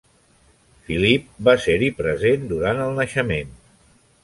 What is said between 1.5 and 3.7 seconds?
ser-hi present durant el naixement.